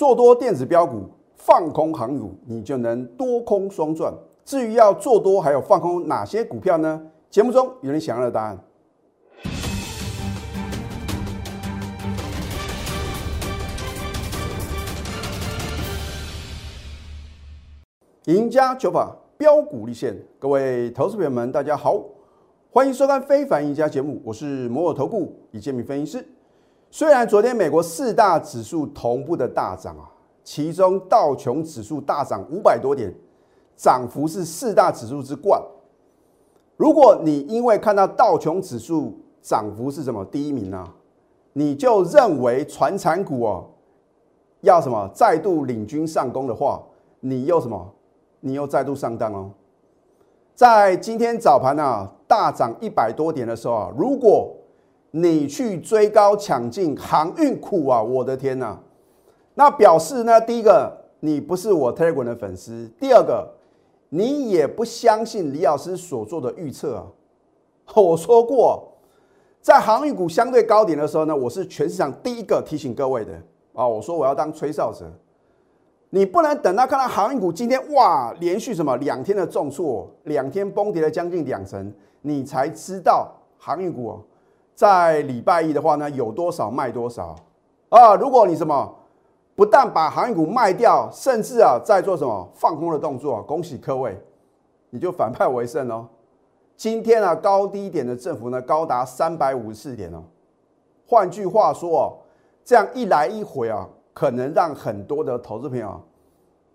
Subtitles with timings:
[0.00, 4.10] 做多电子标股，放空航股，你就能多空双赚。
[4.46, 7.02] 至于要做多还有放空哪些股票呢？
[7.28, 8.58] 节目中有人想要的答案。
[18.24, 22.02] 赢家九法标股立现，各位投资朋友们，大家好，
[22.70, 26.26] 欢迎收看《非凡赢家》节目，我是摩尔投顾李建明分析师。
[26.92, 30.10] 虽然昨天美国四大指数同步的大涨啊，
[30.42, 33.14] 其中道琼指数大涨五百多点，
[33.76, 35.62] 涨幅是四大指数之冠。
[36.76, 40.84] 如果你因为看到道琼指数涨幅是什么第一名呢，
[41.52, 43.70] 你就认为传产股哦
[44.62, 46.82] 要什么再度领军上攻的话，
[47.20, 47.94] 你又什么？
[48.40, 49.50] 你又再度上当哦！
[50.54, 54.56] 在今天早盘啊大涨一百多点的时候啊，如果
[55.12, 58.78] 你去追高抢进航运股啊，我的天呐！
[59.54, 63.48] 那表示呢，第一个你不是我 Telegram 的粉丝，第二个
[64.08, 67.06] 你也不相信李老师所做的预测啊。
[67.96, 68.86] 我说过，
[69.60, 73.32] 在航运股相对高点的时候呢，我是全市场第一个提醒各位的
[73.74, 73.86] 啊。
[73.86, 75.10] 我说我要当吹哨者。
[76.12, 84.18] 你不能等到看到航运股今天哇连续什么两天的重挫，两天崩跌了将近两成，你才知道航运股
[84.74, 87.34] 在礼拜一的话呢有多少卖多少
[87.88, 88.14] 啊？
[88.14, 88.94] 如果你什么
[89.54, 94.18] 不但把航运股卖掉，甚至啊在做什么放空的动作，恭喜各位，
[94.90, 96.08] 你就反败为胜哦。
[96.76, 100.22] 今天啊高低点的振幅呢高达三百五十四点哦。
[101.06, 102.18] 换句话说哦，
[102.64, 103.88] 这样一来一回啊。
[104.12, 105.98] 可能让很多的投资朋友，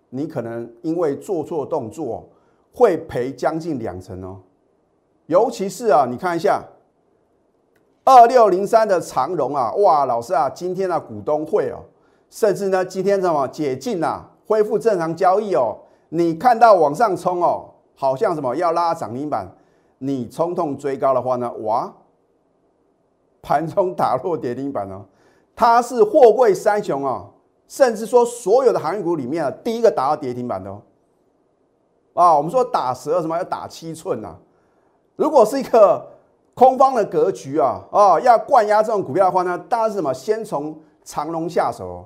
[0.08, 2.26] 你可能因为做错动作，
[2.72, 4.40] 会赔将近两成哦。
[5.26, 6.64] 尤其是啊，你看一下
[8.08, 11.82] 二六零三的长荣啊，哇，老师啊，今天的股东会哦，
[12.30, 15.76] 甚至呢，今天什么解禁啊，恢复正常交易哦，
[16.10, 19.48] 你看到往上冲哦，好像什么要拉涨停板，
[19.98, 21.92] 你冲动追高的话呢，哇，
[23.42, 25.04] 盘中打落跌停板哦。
[25.56, 27.26] 它是货柜三雄啊，
[27.66, 30.80] 甚至说所有的航运股里面啊，第一个打到跌停板的哦。
[32.14, 34.36] 啊，我们说打蛇什么要打七寸呐？
[35.16, 36.06] 如果是一个
[36.56, 40.12] 空方的格局啊，哦，要灌压这种股票的话呢，当然是什么？
[40.14, 40.74] 先从
[41.04, 42.02] 长龙下手。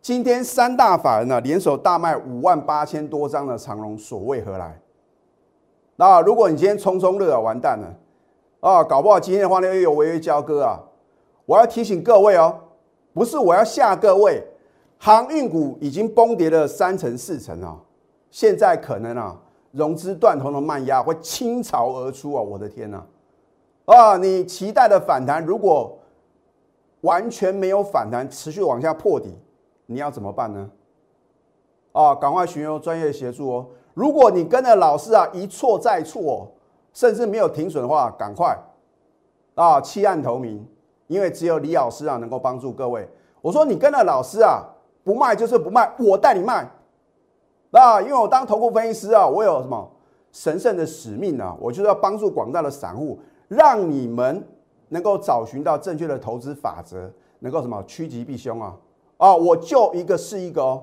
[0.00, 4.80] 今天三大法人呢联手大卖五万八千多张的长龙，所为何来？
[5.96, 7.94] 那如果你今天冲冲热啊，完蛋了
[8.60, 10.80] 啊，搞不好今天的话呢又有违约交割啊！
[11.44, 12.58] 我要提醒各位哦。
[13.12, 14.42] 不是我要吓各位，
[14.96, 17.76] 航运股已经崩跌了三成四成啊！
[18.30, 19.38] 现在可能啊，
[19.72, 22.40] 融资断头的慢压会倾巢而出啊！
[22.40, 22.96] 我的天呐！
[22.96, 23.06] 啊，
[23.84, 25.98] 啊你期待的反弹如果
[27.02, 29.36] 完全没有反弹，持续往下破底，
[29.86, 30.70] 你要怎么办呢？
[31.92, 33.66] 啊，赶快寻求专业协助哦！
[33.92, 36.50] 如果你跟着老师啊一错再错，
[36.92, 38.56] 甚至没有停损的话，赶快
[39.54, 40.66] 啊弃暗投明。
[41.08, 43.06] 因为只有李老师啊能够帮助各位。
[43.42, 44.62] 我说你跟着老师啊，
[45.04, 46.66] 不卖就是不卖，我带你卖。
[47.70, 49.90] 那因为我当投顾分析师啊，我有什么
[50.30, 51.54] 神圣的使命啊？
[51.60, 53.18] 我就是要帮助广大的散户，
[53.54, 54.42] 让你们
[54.88, 58.76] 能够找寻到正确的投资法则，能够什么趋吉避凶啊！
[59.18, 60.82] 啊，我就一个是一个哦。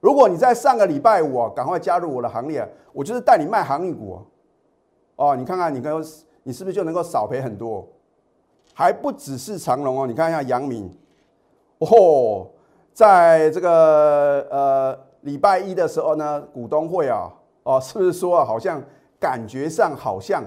[0.00, 4.18] 如果你在上个礼拜五啊，赶快加入我的行列，我就是带你卖航运股
[5.16, 5.36] 哦。
[5.36, 6.04] 你看看，你跟
[6.42, 7.86] 你是不是就能够少赔很多？
[8.74, 10.90] 还不只是长隆哦，你看一下杨明，
[11.78, 12.46] 哦，
[12.92, 17.30] 在这个呃礼拜一的时候呢，股东会啊，
[17.62, 18.82] 哦，是不是说，好像
[19.20, 20.42] 感觉上好像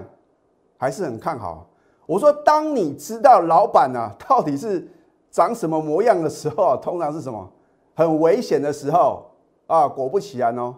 [0.76, 1.66] 还是很看好。
[2.06, 4.88] 我说，当你知道老板呢 到底是
[5.30, 7.50] 长什么模样的时候，通常是什么
[7.94, 9.30] 很危险的时候
[9.66, 9.88] 啊。
[9.88, 10.74] 果不其然哦，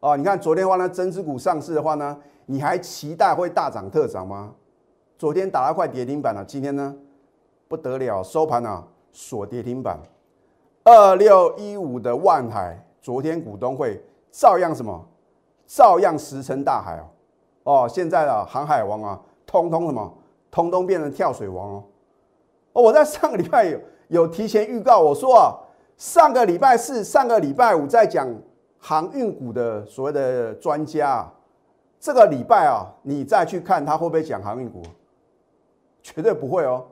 [0.00, 4.52] 啊，你看昨天的话呢，增资股上市的话呢，你还期待会大涨特涨吗？
[5.18, 6.94] 昨天打了块跌停板了，今天呢
[7.68, 9.98] 不得了，收盘啊锁跌停板。
[10.84, 15.06] 二六一五的万海，昨天股东会照样什么，
[15.66, 17.04] 照样石沉大海哦。
[17.64, 20.12] 哦，现在的航海王啊，通通什么，
[20.50, 21.84] 通通变成跳水王哦。
[22.72, 23.78] 哦，我在上个礼拜有
[24.08, 25.54] 有提前预告，我说啊，
[25.96, 28.28] 上个礼拜四、上个礼拜五在讲
[28.78, 31.32] 航运股的所谓的专家啊，
[31.98, 34.82] 这个礼拜啊，你再去看他会不会讲航运股。
[36.02, 36.82] 绝对不会哦！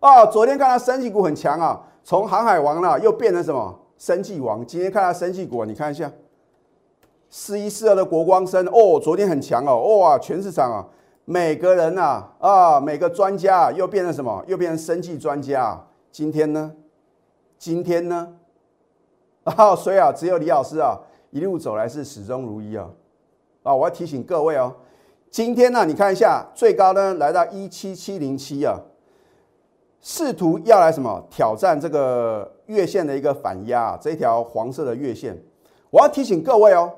[0.00, 4.64] 啊，昨天看他升气股很强啊，从航海王了又变成什么升气王？
[4.66, 6.12] 今天看他升气股，你看一下
[7.30, 10.84] 四一四二的国光生哦，昨天很强哦，哇，全市场啊，
[11.24, 14.44] 每个人呐啊，每个专家又变成什么？
[14.48, 15.80] 又变成升气专家。
[16.10, 16.72] 今天呢？
[17.56, 18.34] 今天呢？
[19.44, 20.98] 啊，所以啊，只有李老师啊，
[21.30, 22.90] 一路走来是始终如一啊。
[23.62, 24.74] 啊，我要提醒各位哦，
[25.30, 28.76] 今天呢，你看一下最高呢来到一七七零七啊，
[30.00, 35.40] 试图要来什么挑战这个月线的一个反压，这条黄色的月线。
[35.90, 36.92] 我要提醒各位哦，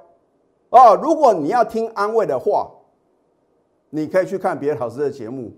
[0.73, 2.71] 哦，如果你要听安慰的话，
[3.91, 5.53] 你可以去看别的老师的节目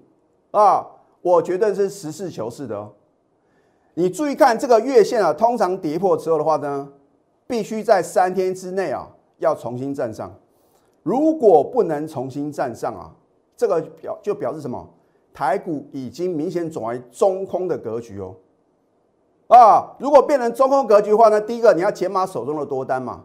[0.51, 0.85] 啊，
[1.23, 2.91] 我觉得是实事求是的哦。
[3.95, 6.89] 你注意看这个月线啊，通常跌破之后的话呢，
[7.47, 9.09] 必须在三天之内啊
[9.39, 10.35] 要重新站上。
[11.05, 13.15] 如果不能重新站上啊，
[13.57, 14.85] 这个表就表示什么？
[15.33, 18.35] 台股已经明显转为中空的格局哦。
[19.47, 23.25] 啊，如果变成中空格局的话呢，第一个你要减码手中的多单嘛。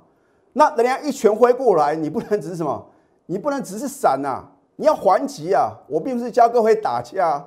[0.53, 2.85] 那人家一拳挥过来，你不能只是什么？
[3.27, 4.43] 你不能只是闪呐，
[4.75, 5.71] 你要还击啊！
[5.87, 7.45] 我并不是教各位打架，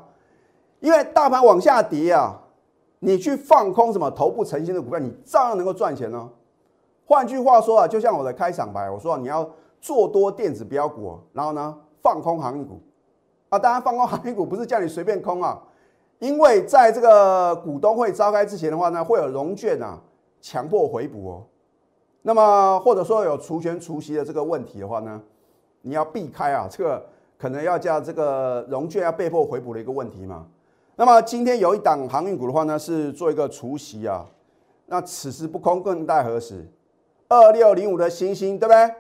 [0.81, 2.39] 因为大盘往下跌啊。
[3.05, 6.31] 你去放空什么头部成型的股票，你照样能够赚钱呢。
[7.05, 9.51] 换句话说啊，就像我的开场白，我说你要
[9.81, 12.81] 做多电子标股，然后呢放空航运股
[13.49, 13.59] 啊。
[13.59, 15.61] 当然放空航运股不是叫你随便空啊，
[16.21, 20.01] 因为在这个股东会召开之前的话呢，会有融券啊
[20.41, 21.43] 强迫回补哦。
[22.23, 25.21] 那么或者说有除权除息的这个问题的话呢，
[25.83, 27.05] 你要避开啊，这个
[27.37, 30.47] 可能要叫这个融券要被迫回补的一个问题嘛。
[30.95, 34.25] 那么今天有一档航运股的话呢，是做一个除息啊。
[34.87, 36.65] 那此时不空更待何时？
[37.29, 38.95] 二六零五的星星，对不对？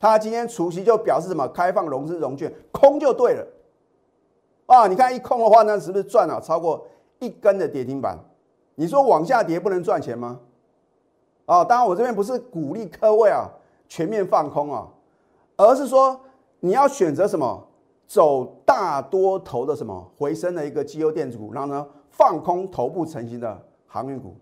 [0.00, 1.46] 它今天除息就表示什么？
[1.48, 3.46] 开放融资融券，空就对了。
[4.66, 6.86] 啊，你看一空的话呢，是不是赚了超过
[7.20, 8.18] 一根的跌停板？
[8.74, 10.40] 你说往下跌不能赚钱吗？
[11.46, 13.48] 啊，当然我这边不是鼓励各位啊
[13.88, 14.86] 全面放空啊，
[15.56, 16.20] 而是说
[16.60, 17.66] 你要选择什么？
[18.08, 24.36] 走大多头的什么回升的一个绩优电子股，然后呢放空头部成型的航运股。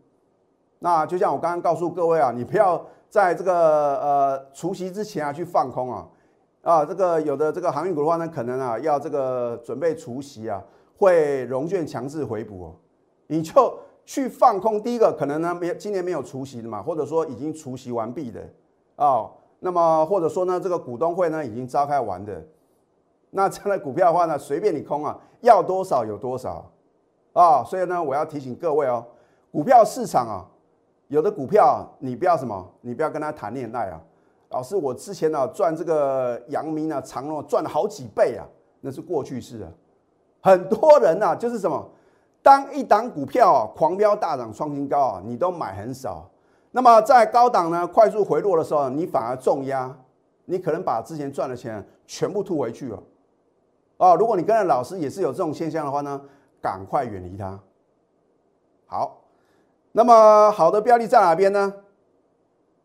[0.80, 6.06] 那就像我刚刚告诉各位啊，你不要在这个呃除夕之前啊去放空啊
[6.60, 10.62] 啊，这个有的这个航运股的话呢，可能啊要这个准备除夕啊，
[10.98, 12.74] 会融券强制回补哦，
[13.28, 14.80] 你就去放空。
[14.82, 18.40] 第一个可能呢没今年没有除夕的嘛，或者说已经除夕完毕的
[18.96, 19.30] 啊，
[19.60, 22.44] 那么或者说呢这个股东会呢已经召开完的。
[23.30, 26.70] 那这样的股票的话呢，随便你空啊，要多少有多少，
[27.32, 29.04] 啊，所以呢，我要提醒各位哦，
[29.50, 30.46] 股票市场啊，
[31.08, 34.00] 有的股票你不要什么，你不要跟他谈恋爱啊。
[34.50, 38.46] 老师，我之前呢赚这个阳明啊、长隆赚了好几倍啊，
[38.80, 39.68] 那是过去式啊。
[40.40, 41.90] 很多人呐，就是什么，
[42.44, 46.30] 当一档股票狂飙大涨创新高啊，你都买很少，
[46.72, 49.90] 那么在高档呢快速回落的时候，你反而重压，
[50.44, 53.02] 你可能把之前赚的钱全部吐回去了。
[53.96, 56.20] 哦，如果你跟着老师也是有这种现象的话呢，
[56.60, 57.58] 赶快远离它。
[58.84, 59.22] 好，
[59.92, 61.72] 那么好的标的在哪边呢？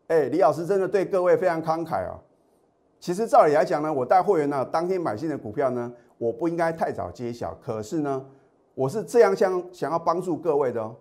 [0.08, 2.18] 哎，李老师真的对各位非常慷慨哦。
[2.98, 7.54] 其实照理来讲呢，我带会员呢当天买进的股票呢，我不应该太早揭晓。
[7.62, 8.24] 可是呢，
[8.74, 10.94] 我是这样想想要帮助各位的哦。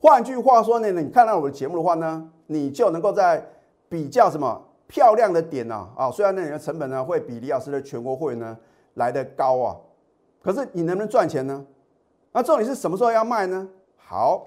[0.00, 3.44] 换句话说呢，你看到我的节目的话呢，你就能够在
[3.88, 8.56] 比较什么漂亮的点呢啊，虽然那你的成本呢会比李老师的全国会员呢。
[8.96, 9.76] 来的高啊，
[10.40, 11.66] 可是你能不能赚钱呢？
[12.30, 13.68] 那重点是什么时候要卖呢？
[13.96, 14.46] 好，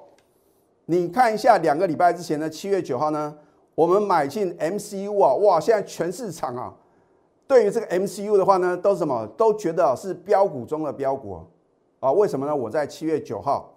[0.85, 3.37] 你看一下两个礼拜之前的七月九号呢，
[3.75, 6.73] 我们买进 MCU 啊，哇，现在全市场啊，
[7.45, 11.41] 对于这个 MCU 的话呢，都什么都觉得是标股中的标股？
[11.99, 12.55] 啊为什么呢？
[12.55, 13.73] 我在七月九号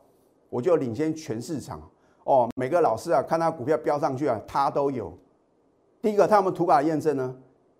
[0.49, 1.81] 我就领先全市场
[2.25, 5.17] 哦，每个老师啊，看他股票飙上去啊，他都有。
[6.03, 7.35] 第一个，他有没有图卡验证呢？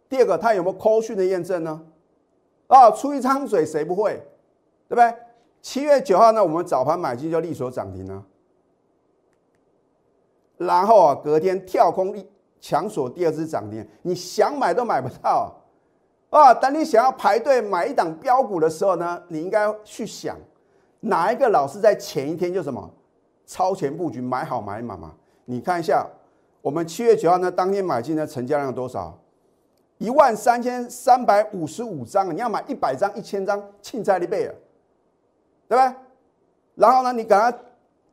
[0.09, 1.83] 第二个，他有没有 call 讯的验证呢？
[2.67, 4.15] 啊，出一张嘴谁不会，
[4.89, 5.15] 对不对？
[5.63, 8.25] 七月九号呢，我们早盘买进就利索涨停了，
[10.57, 12.15] 然后啊，隔天跳空
[12.61, 15.60] 抢锁第二只涨停，你想买都买不到！
[16.31, 20.37] 啊等你想要排队买一档标股的时候呢，你应该去想
[21.01, 22.89] 哪一个老师在前一天就什么
[23.47, 25.13] 超前布局买好买满嘛？
[25.45, 26.07] 你看一下，
[26.63, 29.19] 我们七月九号呢，当天买进的成交量多少？
[29.99, 34.55] 一万三千三百五十五张，你要买一百张、一千张，庆在利贝尔，
[35.69, 35.97] 对吧？
[36.77, 37.53] 然后呢，你给他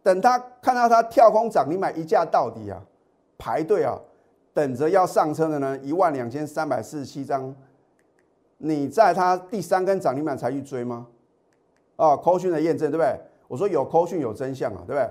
[0.01, 2.81] 等他看到他跳空涨，你买一价到底啊？
[3.37, 3.95] 排队啊，
[4.53, 7.55] 等着要上车的呢，一万两千三百四十七张，
[8.57, 11.07] 你在它第三根涨停板才去追吗？
[11.95, 13.19] 啊，扣讯的验证对不对？
[13.47, 15.09] 我说有扣讯有真相啊，对不对？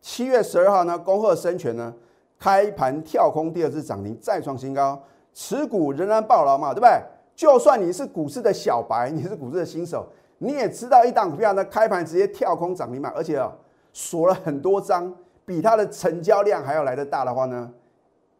[0.00, 1.94] 七月十二号呢，恭贺生全呢，
[2.38, 5.00] 开盘跳空第二次涨停，再创新高。
[5.34, 6.90] 持股仍然爆牢嘛，对不对？
[7.34, 10.06] 就算你是股市的小白，你是股市的新手，
[10.38, 13.52] 你也知道一档股票呢，开盘直接跳空涨停板，而且啊
[13.92, 17.70] 锁了很多张，比它的成交量还要来的大的话呢，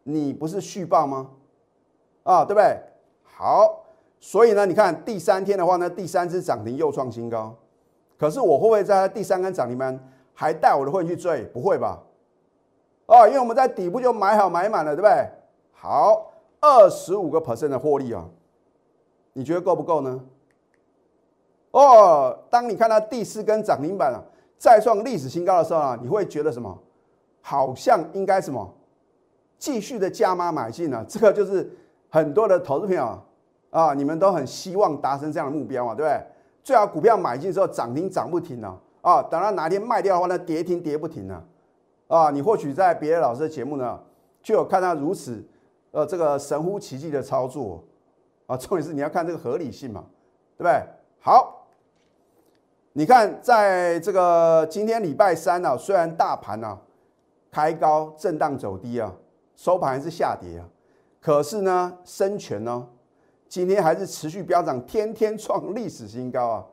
[0.03, 1.29] 你不是续报吗？
[2.23, 2.77] 啊，对不对？
[3.23, 3.78] 好，
[4.19, 7.55] 所以呢，你看第三天的话呢，第三只涨停又创新高。
[8.17, 9.97] 可是我会不会在第三根涨停板
[10.33, 11.43] 还带我的会去追？
[11.53, 12.01] 不会吧？
[13.05, 15.29] 哦，因为我们在底部就买好买满了，对不对？
[15.71, 18.27] 好，二十五个 percent 的获利啊，
[19.33, 20.21] 你觉得够不够呢？
[21.71, 24.19] 哦，当你看到第四根涨停板啊，
[24.57, 26.77] 再创历史新高的时候啊，你会觉得什么？
[27.41, 28.75] 好像应该什么？
[29.57, 31.05] 继续的加码买进呢？
[31.07, 31.71] 这个就是
[32.09, 33.23] 很多的投资朋友啊，
[33.71, 36.25] 啊你们都很希望达成这样的目标嘛，对不对？
[36.63, 41.43] 最好股票买进之后涨停涨不停啊，啊，等到哪天卖掉的话呢，跌停跌不停啊，
[42.07, 43.99] 啊，你或许在别的老师的节目呢，
[44.43, 45.43] 就有看到如此
[45.91, 47.83] 呃这个神乎其技的操作
[48.45, 50.03] 啊，重点是你要看这个合理性嘛，
[50.57, 50.83] 对不对？
[51.21, 51.65] 好，
[52.93, 56.77] 你看在这个今天礼拜三呢，虽然大盘呢
[57.49, 59.11] 开高震荡走低啊，
[59.55, 60.67] 收盘还是下跌啊，
[61.21, 62.87] 可是呢，深全呢。
[63.49, 66.65] 今天还是持续飙涨，天天创历史新高啊！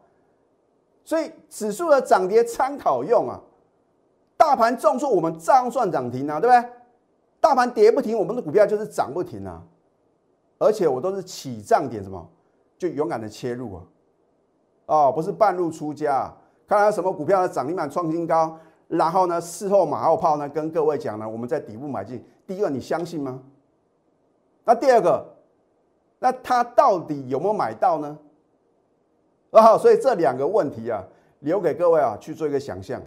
[1.03, 3.41] 所以指数的涨跌参考用啊，
[4.37, 6.71] 大盘重挫我们照样算涨停啊，对不对？
[7.41, 9.63] 大盘跌不停，我们的股票就是涨不停啊！
[10.59, 12.29] 而且我都是起涨点什么，
[12.77, 13.83] 就勇敢的切入啊！
[14.87, 16.31] 哦，不是半路出家，
[16.69, 22.23] 看到什么股票的涨停板创新高，然后呢事后马后炮呢跟各位讲呢，我们在底部买进。
[22.47, 23.43] 第一个你相信吗？
[24.65, 25.36] 那第二个？
[26.19, 28.19] 那他到底有没有买到呢？
[29.51, 31.05] 啊，所以这两个问题啊，
[31.41, 33.01] 留给各位啊去做一个想象。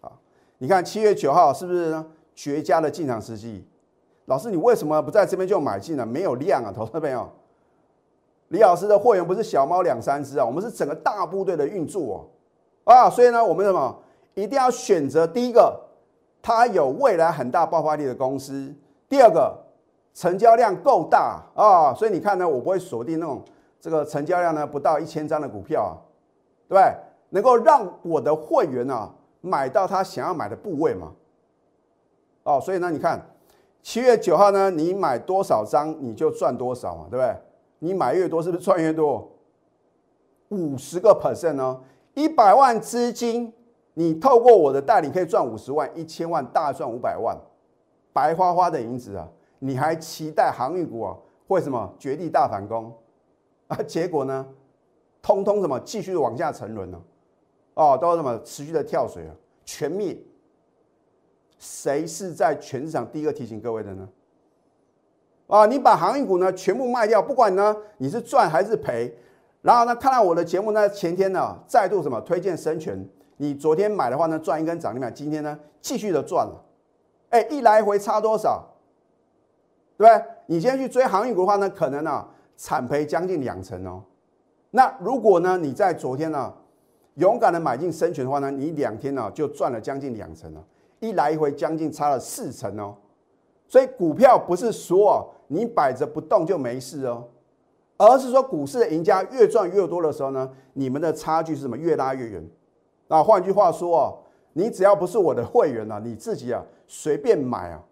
[0.00, 0.10] 啊，
[0.58, 2.06] 你看七月九号是不是呢？
[2.34, 3.66] 绝佳的进场时机。
[4.26, 6.06] 老师，你为什么不在这边就买进呢？
[6.06, 7.28] 没有量啊，投资朋友。
[8.48, 12.28] 李老师的货源不是小猫两三只啊，我们是整个大部队的运作
[12.84, 12.92] 哦。
[12.92, 13.96] 啊，所以呢，我们什么
[14.34, 15.80] 一定要选择第一个，
[16.40, 18.72] 它有未来很大爆发力的公司。
[19.08, 19.65] 第二个。
[20.16, 23.44] 成交量够大啊，所以你看呢，我不会锁定那种
[23.78, 25.92] 这个成交量呢不到一千张的股票啊，
[26.66, 26.94] 对不对？
[27.28, 31.12] 能够让我的会员啊买到他想要买的部位嘛？
[32.44, 33.20] 哦，所以呢，你看
[33.82, 37.36] 七月九号呢，你买多少张你就赚多少嘛，对不对？
[37.80, 39.30] 你买越多是不是赚越多？
[40.48, 41.82] 五十个 percent 哦，
[42.14, 43.52] 一百万资金，
[43.92, 47.36] 你透过我的代理可以赚五十万，一千万大赚五百万，
[48.14, 49.28] 白花花的银子啊！
[49.58, 51.16] 你还期待航运股啊
[51.48, 52.92] 会什么绝地大反攻
[53.68, 53.76] 啊？
[53.86, 54.46] 结果呢，
[55.22, 57.00] 通通什么继续往下沉沦呢？
[57.74, 59.34] 哦，都什么持续的跳水啊，
[59.64, 60.16] 全灭。
[61.58, 64.08] 谁是在全市场第一个提醒各位的呢？
[65.46, 69.16] 啊，你把航运股呢全部卖掉，不管呢你是赚还是赔，
[69.62, 73.08] 然后呢看到我的节目呢前天呢再度什么推荐深全，
[73.38, 76.64] 你昨天买的话呢赚一根涨停板，今天呢继续的赚了，
[77.30, 78.66] 哎，一来回差多少？
[79.96, 80.24] 对不对？
[80.46, 82.24] 你今天去追航运股的话呢，可能呢
[82.56, 84.02] 惨赔将近两成哦。
[84.70, 86.52] 那如果呢你在昨天呢
[87.14, 90.62] 勇敢的买进深全的话呢，你两天呢就赚了将近两成了，
[91.00, 92.94] 一来一回将近差了四成哦。
[93.68, 97.24] 所以股票不是说你摆着不动就没事哦，
[97.96, 101.76] 而是说股市的赢家越赚越多的时候呢，你们的差距是什么？
[101.76, 102.46] 越拉越远。
[103.08, 104.18] 那换句话说哦，
[104.52, 107.82] 你只要不是我的会员呢，你自己啊随便买啊。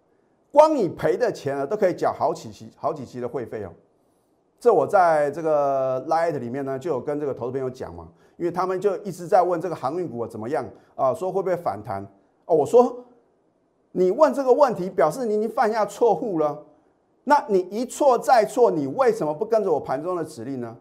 [0.55, 3.69] 光你赔的钱啊，都可以缴好几期、好几期的会费哦。
[4.57, 8.07] 这我在这个 Light 里面呢，就有跟这个投资朋友讲嘛，
[8.37, 12.01] 因为他们就一直在问这个航运股怎么样啊，说会不会反弹
[12.45, 12.55] 哦。
[12.55, 13.03] 我说
[13.91, 16.63] 你问这个问题，表示你已经犯下错误了。
[17.25, 20.77] 那你一错再错，你为什么不跟着我盘中的指令呢？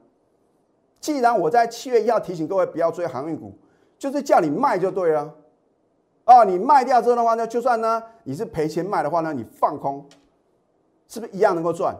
[1.00, 3.52] 既然我在七月一号提醒各位不要追航运股，
[3.98, 5.34] 就是叫你卖就对了。
[6.26, 10.02] 哦，你卖掉之后的话呢，就算呢你是赔钱卖的话呢，你放空，
[11.06, 11.94] 是不是一样能够赚？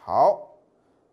[0.00, 0.56] 好，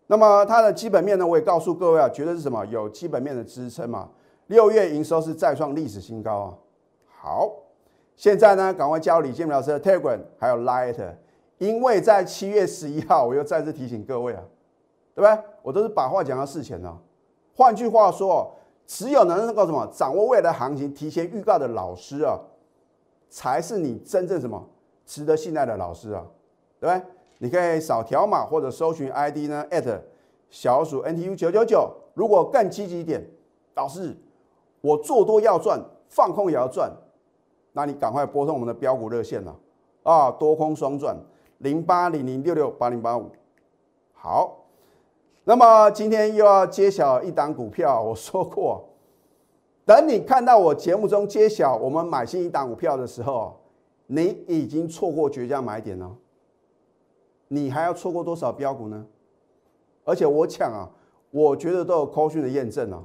[0.08, 4.08] 那么它的基本面呢，我也告诉各位啊，绝对是什么有基本面的支撑嘛。
[4.48, 6.54] 六月营收是再创历史新高啊。
[7.06, 7.52] 好，
[8.16, 11.14] 现在呢，赶快加入李建明老师的 Telegram 还有 Light，
[11.58, 14.42] 因为在七月十一号，我又再次提醒各位啊，
[15.14, 15.44] 对不对？
[15.62, 16.92] 我都是把话讲到事前的。
[17.54, 18.52] 换句话说。
[18.86, 22.38] 只有能够什么掌握未来行情、提前预告的老师啊，
[23.28, 24.64] 才是你真正什么
[25.04, 26.24] 值得信赖的老师啊，
[26.78, 27.06] 对不对？
[27.38, 29.66] 你可以扫条码或者搜寻 ID 呢
[30.48, 31.92] 小鼠 NTU 九九九。
[32.14, 33.28] 如果更积极一点，
[33.74, 34.16] 老师，
[34.80, 35.78] 我做多要赚，
[36.08, 36.90] 放空也要赚，
[37.72, 39.54] 那你赶快拨通我们的标股热线了
[40.04, 41.16] 啊，多空双赚
[41.58, 43.30] 零八零零六六八零八五，
[44.12, 44.62] 好。
[45.48, 48.84] 那么今天又要揭晓一档股票，我说过，
[49.86, 53.56] 等你看到我节目中揭晓我们买新一档股票的时候，
[54.08, 56.10] 你已经错过绝佳买点了。
[57.46, 59.06] 你还要错过多少标股呢？
[60.04, 60.90] 而且我讲啊，
[61.30, 63.04] 我觉得都有扣讯的验证啊，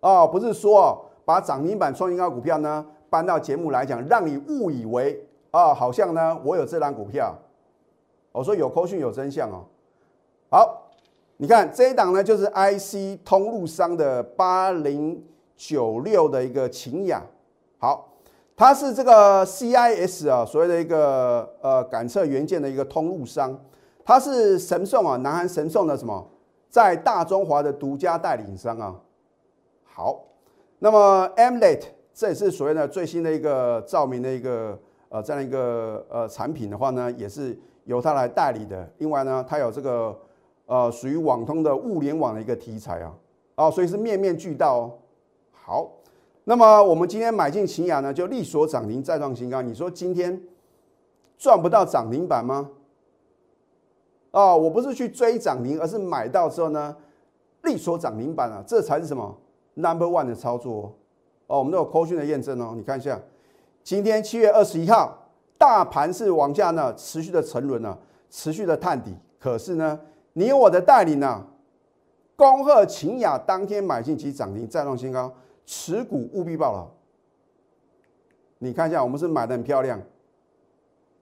[0.00, 7.32] 啊，不是说啊，把涨停板创新高股票呢搬到节目来讲，让你误以为啊，好像呢我有这张股票。
[8.32, 9.62] 我说有扣讯有真相哦。
[10.50, 10.87] 好，
[11.40, 15.24] 你看这一档呢，就是 IC 通路商的八零
[15.56, 17.22] 九六的一个秦雅。
[17.78, 18.12] 好，
[18.56, 23.56] 它是这个 CIS 啊，所谓的一个呃感测元件的一个通路商。
[24.04, 26.28] 它是神送啊，南韩神送的什么，
[26.68, 28.96] 在大中华的独家代理商啊。
[29.84, 30.24] 好，
[30.80, 34.76] 那么 Mlet 这也是所谓的最新的一个照明的一个
[35.08, 38.90] 呃这样一个呃产品的话呢，也是由它来代理的。
[38.98, 40.18] 另外呢，它有这个
[40.68, 43.14] 呃属于网通的物联网的一个题材啊，
[43.56, 44.92] 哦，所以是面面俱到哦。
[45.50, 45.90] 好，
[46.44, 49.62] 那么我们今天买进秦雅呢，就力所涨停再创新高。
[49.62, 50.40] 你说今天
[51.38, 52.70] 赚不到涨停板吗？
[54.30, 56.94] 哦，我不是去追涨停，而是买到之后呢，
[57.62, 59.34] 力所涨停板啊，这才是什么
[59.74, 60.94] number one 的操作
[61.46, 61.58] 哦。
[61.58, 63.18] 我们都有科讯的验证哦，你看一下，
[63.82, 65.16] 今天七月二十一号，
[65.56, 67.96] 大盘是往下呢，持续的沉沦呢，
[68.28, 69.14] 持续的探底。
[69.38, 69.98] 可是呢，
[70.38, 71.44] 你我的带领呢，
[72.36, 75.34] 恭贺秦雅当天买进即涨停再创新高，
[75.66, 76.88] 持股务必爆了。
[78.58, 80.00] 你看一下，我们是买的很漂亮，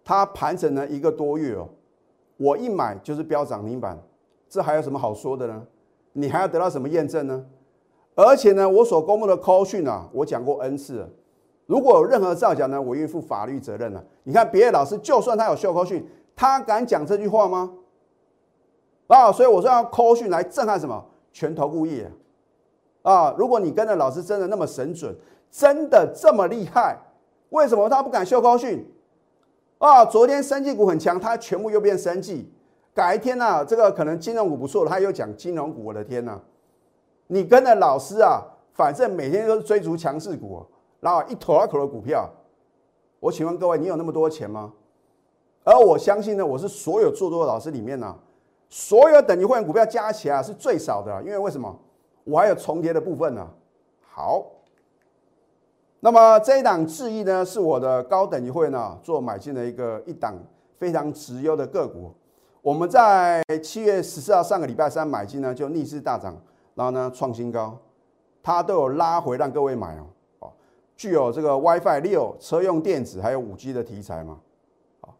[0.04, 1.66] 它盘整了一个多月哦。
[2.36, 3.98] 我一买就是标涨停板，
[4.50, 5.66] 这还有什么好说的呢？
[6.12, 7.46] 你还要得到什么验证呢？
[8.14, 11.08] 而且呢，我所公布的 call 讯啊，我讲过 N 次了。
[11.64, 14.04] 如果有任何造假呢，我愿意负法律责任了。
[14.24, 17.72] 你看别的老师，就算他有秀 call 讯，他敢讲这句话吗？
[19.06, 21.04] 啊，所以我说要扣训来震撼什么？
[21.32, 22.10] 全投顾业
[23.02, 23.34] 啊！
[23.36, 25.14] 如果你跟着老师真的那么神准，
[25.50, 26.96] 真的这么厉害，
[27.50, 28.90] 为什么他不敢秀 call 讯？
[29.76, 32.50] 啊，昨天生技股很强，他全部又变生技。
[32.94, 35.84] 改一天呢，这个可能金融股不错了，他又讲金融股。
[35.84, 36.40] 我的天呐，
[37.26, 38.42] 你跟着老师啊，
[38.72, 40.64] 反正每天都是追逐强势股，
[41.00, 42.26] 然后一头二口的股票。
[43.20, 44.72] 我请问各位，你有那么多钱吗？
[45.64, 48.16] 而我相信呢，我是所有做多的老师里面呢，
[48.68, 51.78] 所有等级会员股票加起来是最少的，因为为什么？
[52.24, 53.48] 我还有重叠的部分呢。
[54.00, 54.44] 好。
[56.00, 60.34] 那么这一档智易呢，是我的高等级会呢做买进的一个一档
[60.78, 62.14] 非常直优的个股。
[62.60, 66.36] 我们在七月十四号上个礼拜三买进呢，就逆势大涨，
[66.74, 67.76] 然后呢创新高，
[68.42, 70.06] 它都有拉回让各位买哦。
[70.40, 70.52] 哦，
[70.96, 74.38] 具有这个 WiFi 六车用电子还有五 G 的题材嘛。
[75.00, 75.14] 好，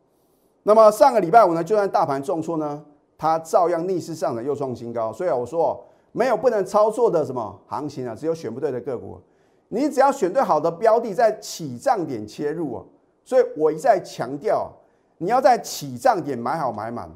[0.63, 2.85] 那么上个礼拜五呢，就算大盘重挫呢，
[3.19, 5.13] 它照样逆势上涨又创新高。
[5.13, 9.21] 所以我说没有不能操作的什么行情啊，只有选不对的个股。
[9.69, 12.85] 你只要选对好的标的，在起涨点切入啊，
[13.25, 14.71] 所以我一再强调，
[15.19, 17.11] 你要在起涨点买好买满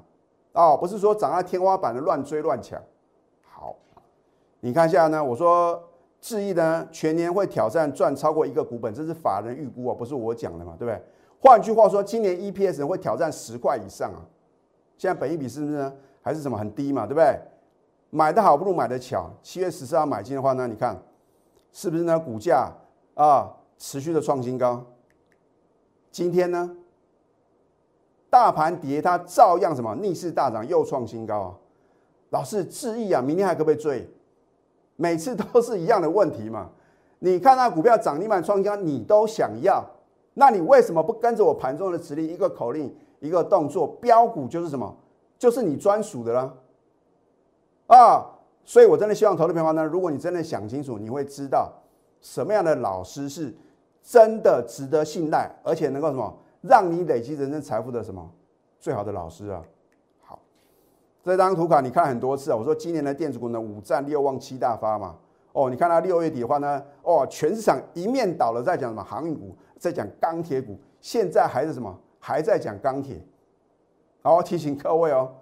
[0.52, 2.76] 哦，不是说涨到天花板的乱追乱抢。
[3.42, 3.76] 好，
[4.58, 5.80] 你看一下呢，我说
[6.20, 11.00] 智毅呢全年会挑战赚超过一个股本，这是法人预估啊，不是我讲的嘛，对不对？
[11.40, 14.26] 换句话说，今年 EPS 会挑战十块以上啊。
[15.00, 15.92] 现在本益比是不是呢？
[16.20, 17.34] 还是什么很低嘛，对不对？
[18.10, 19.30] 买的好不如买的巧。
[19.42, 21.00] 七月十四号买进的话呢，你看。
[21.72, 22.18] 是不是呢？
[22.20, 22.70] 股价
[23.14, 24.84] 啊，持续的创新高。
[26.10, 26.76] 今天呢，
[28.28, 31.54] 大盘跌，它照样什么逆势大涨，又创新高啊！
[32.28, 34.06] 老是质疑啊，明天还可不可以追？
[34.96, 36.68] 每次都是一样的问题嘛。
[37.20, 39.82] 你看那股票涨停板创新高，你都想要，
[40.34, 44.96] 那你为什么不跟着我盘中的指令，一个口令，一个动作，标股就是什么？
[45.38, 46.54] 就是你专属的啦，
[47.86, 48.26] 啊！
[48.62, 51.72] 所以，我真的希望投资朋友呢，如果你真的想清楚，你会知道
[52.20, 53.52] 什么样的老师是
[54.02, 58.30] 真的值得信赖，而且能够什么让你累积人生财富的什么
[58.78, 59.62] 最好的老师啊。
[60.20, 60.38] 好，
[61.24, 62.56] 这张图卡你看很多次啊。
[62.56, 65.16] 我说今年的电子股呢，五战六旺七大发嘛。
[65.52, 73.20] 哦，你看到六月底的话呢，哦，全市场一面倒了，在讲什么航运股，在讲钢铁股，现在还是什么还在讲钢铁。
[74.22, 75.32] 好，提醒各位哦，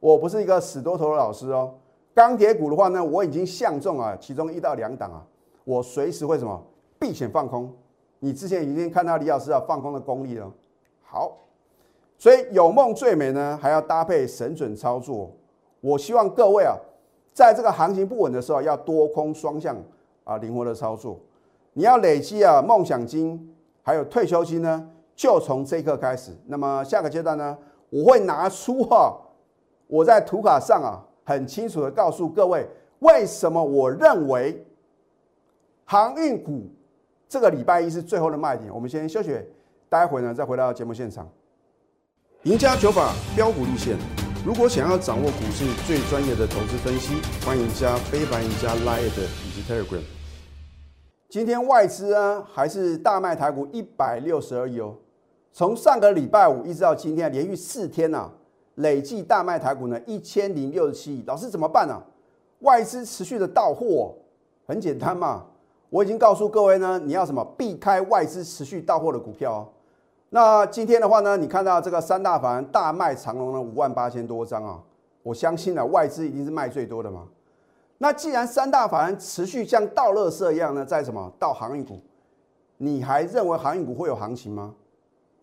[0.00, 1.72] 我不是一个死多头的老师哦。
[2.12, 5.24] 钢铁股的话呢，我已经相中啊，其中一到两档啊，
[5.64, 6.62] 我随时会什么
[6.98, 7.72] 避险放空。
[8.18, 10.52] 你之前已经看到李老师啊放空的功力了。
[11.02, 11.38] 好，
[12.18, 15.30] 所以有梦最美呢，还要搭配神准操作。
[15.80, 16.74] 我希望各位啊，
[17.32, 19.76] 在这个行情不稳的时候，要多空双向
[20.24, 21.18] 啊灵活的操作。
[21.74, 26.30] 你要累积啊梦想金，还有退休金呢，就从这一刻开始。
[26.46, 27.56] 那么下个阶段呢，
[27.90, 29.16] 我会拿出哈
[29.86, 31.02] 我在图卡上啊。
[31.26, 34.62] 很清楚的告诉各位，为什么我认为
[35.86, 36.70] 航运股
[37.26, 38.70] 这个礼拜一是最后的卖点。
[38.70, 39.34] 我们先休息，
[39.88, 41.26] 待会呢再回到节目现场。
[42.42, 43.96] 赢家九法标股立线。
[44.44, 47.14] 如果想要掌握股市最专业的投资分析，
[47.46, 50.02] 欢迎加非凡、加 Line 以及 Telegram。
[51.30, 54.94] 今天外资啊还是大卖台股一百六十二亿哦，
[55.56, 58.28] 从上个礼拜五一直到今天，连续四天呐，
[58.74, 61.22] 累计大卖台股呢一千零六十七亿。
[61.28, 61.96] 老师怎么办呢？
[62.62, 64.12] 外资持续的到货，
[64.66, 65.44] 很简单嘛，
[65.90, 69.68] 我已经告诉各位呢，你要什么避开外资持续到货的股票哦。
[70.30, 74.82] 那今天的话呢，你看到这个三大法人大卖长龙呢五万八千多张啊，
[75.22, 77.28] 我相信呢外资一定是卖最多的嘛。
[77.98, 82.00] 那既然三大法人持续像倒垃圾一样呢，在什么倒航运股，
[82.78, 84.74] 你还认为航运股会有行情吗？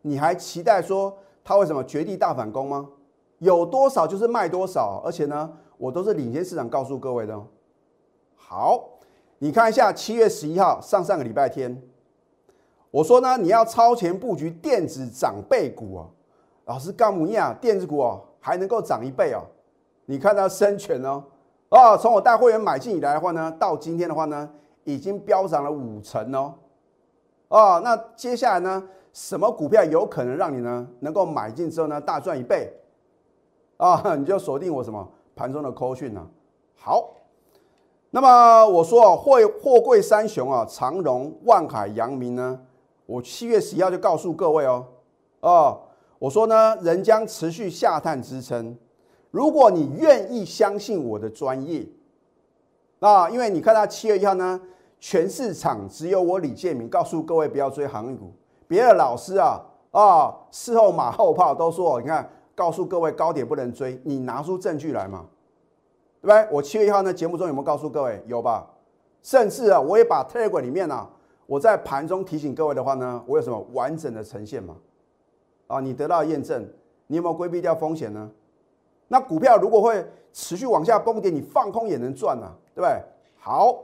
[0.02, 2.90] 你还期待说它为什么绝地大反攻吗？
[3.40, 7.42] 有多少就是卖多少，而且呢，我都是领先市场告诉各位的。
[8.36, 8.88] 好，
[9.40, 11.82] 你看一下七月十一号上上个礼拜天。
[12.92, 16.06] 我说呢，你要超前布局电子长倍股啊，
[16.66, 19.42] 老师告诉你啊，电子股哦还能够涨一倍哦。
[20.06, 21.24] 你看到深全哦，
[21.70, 24.48] 啊，从我带会员买进以来的话呢，到今天的话呢，
[24.84, 26.54] 已经飙涨了五成哦。
[27.48, 28.84] 啊，那接下来呢，
[29.14, 32.72] 什么股票有可能让你呢能够买进之后呢大赚一倍？
[33.78, 36.28] 啊， 你就锁定我什么盘中的扣讯呢？
[36.76, 37.10] 好，
[38.12, 42.60] 那么我说哦，货货柜三雄啊，长荣、万海、阳明呢？
[43.06, 44.86] 我七月十一号就告诉各位哦，
[45.42, 45.82] 哦，
[46.20, 48.78] 我说呢，仍将持续下探支撑。
[49.32, 51.86] 如果你愿意相信我的专业，
[53.00, 54.62] 啊，因为你看到七月一号呢，
[55.00, 58.32] 全市场只有我李建明告诉各位不要追航运股，
[58.72, 59.60] 别的老师啊
[59.92, 65.26] 啊，事后马后炮都说，你看告诉各位高点不能追，你拿出证据来嘛，
[66.22, 66.48] 对不对？
[66.50, 68.24] 我七月一号呢节目中有没有告诉各位？
[68.28, 68.66] 有吧？
[69.22, 71.06] 甚至啊，我也把 Telegram 里面呢。
[71.46, 74.78] 我在盘中提醒各位的话呢，我有什么完整的呈现嘛？
[75.68, 76.66] 啊，你得到验证，
[77.08, 78.32] 你有没有规避掉风险呢？
[79.10, 83.04] 那股票如果会持续往下崩跌，你放空也能赚啊，对不对？
[83.38, 83.78] 好，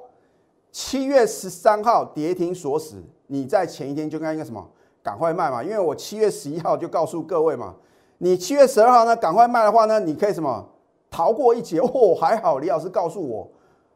[0.71, 4.65] 七月十三号跌停锁死，你在前一天就该应该什么，
[5.07, 7.73] 赶快卖嘛，因为我七月十一号就告诉各位嘛，
[8.17, 10.67] 你七月十二号呢赶快卖的话呢，你可以什么
[11.09, 13.49] 逃过一劫哦，还好李老师告诉我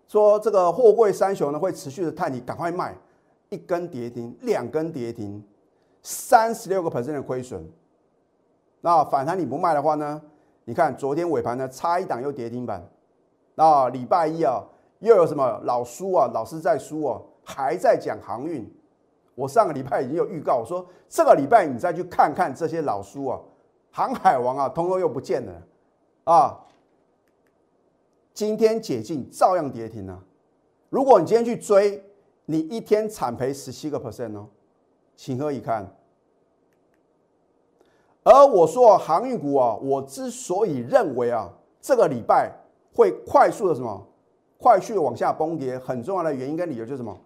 [0.08, 2.96] 说这个货柜三雄呢会持续的探底，赶快卖。
[3.50, 5.44] 一根跌停，两根跌停，
[6.02, 7.70] 三十六个 percent 的亏损。
[8.80, 10.22] 那反弹你不卖的话呢？
[10.64, 12.82] 你看昨天尾盘呢，差一档又跌停板。
[13.56, 14.64] 那礼拜一啊，
[15.00, 16.32] 又有什么老输啊？
[16.34, 18.66] 老师在输啊，还在讲航运。
[19.42, 23.40] 我上个礼拜已经有预告，我说这个礼拜你再去看看这些老书啊，
[23.90, 25.54] 航海王啊，通通又不见了
[26.26, 26.60] 啊。
[28.36, 30.24] 今天解禁照样跌停啊。
[30.90, 32.04] 如果你今天去追，
[32.46, 34.48] 你一天惨赔十七个 percent 哦，
[35.16, 35.92] 情何以堪？
[38.22, 41.52] 而我说航运股啊，我之所以认为啊，
[41.82, 42.52] 这个礼拜
[42.94, 44.08] 会快速的什么，
[44.60, 47.20] 快速的往下崩跌，很重要的原因跟理由就是什么？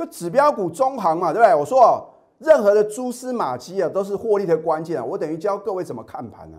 [0.00, 1.54] 就指标股中行嘛，对不对？
[1.54, 2.08] 我说哦，
[2.38, 5.04] 任何的蛛丝马迹啊，都是获利的关键啊。
[5.04, 6.56] 我等于教各位怎么看盘呢？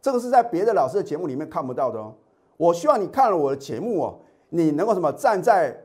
[0.00, 2.14] 这个是在别的老师的节目里面看不到的哦。
[2.56, 4.18] 我希望你看了我的节目哦，
[4.50, 5.82] 你能够什么站在。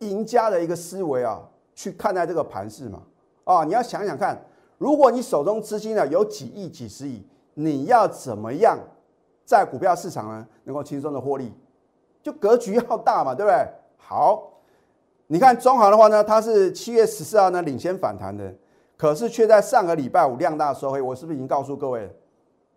[0.00, 1.38] 赢家的一个思维啊，
[1.74, 3.02] 去看待这个盘势嘛，
[3.44, 4.42] 啊，你要想想看，
[4.78, 7.22] 如果你手中资金呢有几亿、几十亿，
[7.52, 8.78] 你要怎么样
[9.44, 11.52] 在股票市场呢能够轻松的获利？
[12.22, 13.68] 就格局要大嘛，对不对？
[13.98, 14.50] 好，
[15.32, 18.52] 你看中航的话呢，它是七月十四号呢领先反弹的，
[18.96, 22.10] 可是却在上个礼拜五量大收黑，我是不是已经告诉各位了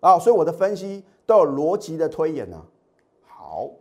[0.02, 0.20] 啊？
[0.20, 2.62] 所以我的分析都有逻辑的推演呢。
[3.26, 3.72] 好，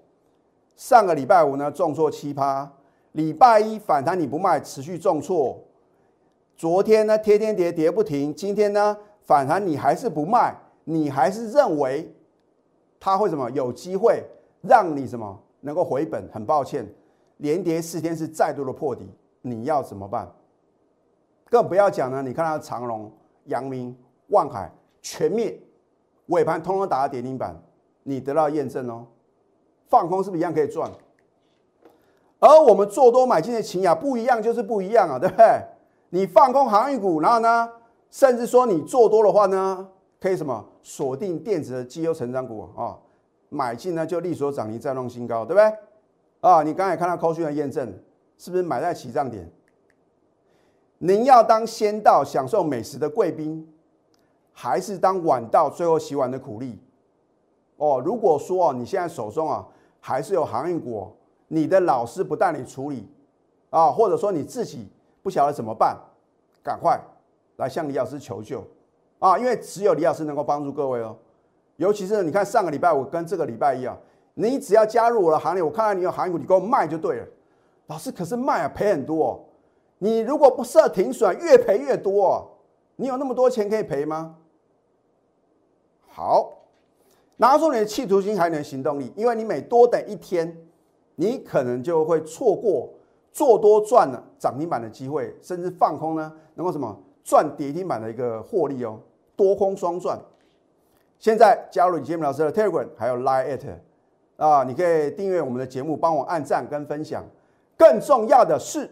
[0.75, 2.73] 上个礼拜五呢重挫七趴。
[3.13, 5.63] 礼拜一反弹你不卖，持续重挫。
[6.57, 8.35] 昨天呢，天天跌跌不停。
[8.35, 12.11] 今天呢，反弹你还是不卖，你还是认为
[12.99, 14.25] 它会什么有机会
[14.63, 16.27] 让你什么能够回本？
[16.33, 16.91] 很抱歉，
[17.43, 19.05] 连跌四天是再度的破底，
[19.41, 20.33] 你要怎么办？
[21.51, 23.11] 更不要讲呢，你看到长隆、
[23.47, 23.95] 阳明、
[24.29, 25.59] 万海全面，
[26.27, 27.61] 尾盘通通打到跌停板，
[28.05, 29.07] 你得到验证哦。
[29.89, 30.89] 放空是不是一样可以赚？
[32.39, 35.63] 而我们做多买进的情雅不一样，就是不一样啊，对不对？
[36.11, 37.69] 你放空航运股，然后呢，
[38.09, 39.89] 甚至说你做多的话呢，
[40.21, 42.97] 可以什么锁定电子的绩优成长股啊，
[43.49, 45.73] 买进呢就利索涨停再创新高，对不对？
[46.43, 47.99] 啊，你刚才看到扣讯的验证，
[48.37, 49.51] 是不是买在起涨点？
[50.99, 53.67] 您要当先到享受美食的贵宾，
[54.53, 56.79] 还是当晚到最后洗碗的苦力？
[57.77, 59.67] 哦，如果说啊，你现在手中啊
[59.99, 61.17] 还是有航运股。
[61.55, 63.07] 你的老师不带你处理
[63.69, 64.89] 啊，或者说你自己
[65.23, 65.95] 不晓得怎么办，
[66.63, 66.99] 赶快
[67.57, 68.67] 来向李老师求救
[69.19, 69.39] 啊！
[69.39, 71.15] 因为只有李老师能够帮助各位哦。
[71.77, 73.95] 尤其是你看上个礼拜五跟这个礼拜一啊，
[74.35, 77.27] 你只要加入我的行列，我看到你有行业股，你给我卖就对了。
[77.87, 79.41] 老师可是卖啊赔很多，哦
[79.99, 82.27] 你如果不设停损，越赔越多。
[82.27, 82.49] 哦
[82.97, 84.37] 你有那么多钱可以赔吗？
[86.09, 86.53] 好，
[87.39, 90.57] 拿出你的企图心还有行动力，因为你每多等一天，
[91.17, 92.91] 你可能就会错过
[93.33, 99.01] 做多赚了涨停板的机会，甚至放空呢，能够什么赚跌停板的一个获利哦，
[99.35, 100.21] 多空双赚。
[101.19, 103.65] 现在加入李杰明老师的 Telegram，还有 Line at
[104.49, 107.25] 啊，你可以订阅我们的节目，帮我按赞跟分享。
[107.77, 108.91] 更重要的是，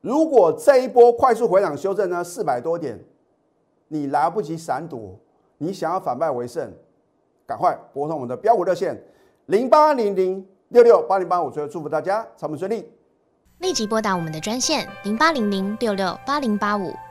[0.00, 2.98] 如果这一波快速回档修正呢，四百多点。
[3.86, 5.16] 你来不及闪躲，
[5.58, 6.72] 你想要反败为胜，
[7.46, 9.00] 赶快拨通我们的标股热线
[9.46, 12.90] 零八零零六六八零八五，最后祝福大家操盘顺利。
[13.58, 16.92] 立即拨打我们的专线零八零零六六八零八五